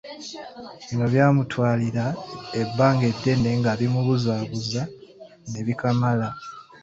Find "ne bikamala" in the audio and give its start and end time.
5.51-6.29